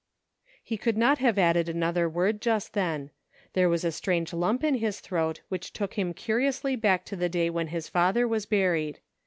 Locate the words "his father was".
7.67-8.47